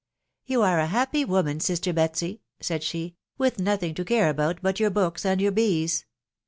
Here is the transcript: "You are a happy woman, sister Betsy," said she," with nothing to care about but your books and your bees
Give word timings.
"You 0.47 0.63
are 0.63 0.79
a 0.79 0.87
happy 0.87 1.23
woman, 1.23 1.59
sister 1.59 1.93
Betsy," 1.93 2.41
said 2.59 2.81
she," 2.81 3.17
with 3.37 3.59
nothing 3.59 3.93
to 3.93 4.03
care 4.03 4.31
about 4.31 4.57
but 4.63 4.79
your 4.79 4.89
books 4.89 5.23
and 5.27 5.39
your 5.39 5.51
bees 5.51 6.05